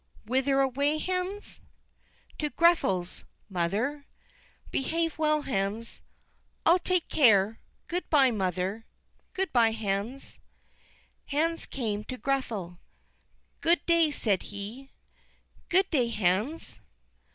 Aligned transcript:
"Whither 0.25 0.59
away, 0.61 0.97
Hans?" 0.97 1.61
"To 2.39 2.49
Grethel's, 2.49 3.23
mother." 3.51 4.07
"Behave 4.71 5.19
well, 5.19 5.43
Hans." 5.43 6.01
"I'll 6.65 6.79
take 6.79 7.07
care; 7.07 7.59
good 7.87 8.09
by, 8.09 8.31
mother." 8.31 8.87
"Good 9.33 9.53
by, 9.53 9.73
Hans." 9.73 10.39
Hans 11.27 11.67
came 11.67 12.03
to 12.05 12.17
Grethel. 12.17 12.79
"Good 13.61 13.85
day," 13.85 14.09
said 14.09 14.41
he. 14.49 14.89
"Good 15.69 15.87
day, 15.91 16.07
Hans. 16.09 16.79